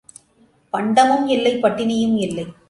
[0.73, 2.53] பண்டமும் இல்லை பட்டினியும் இல்லை.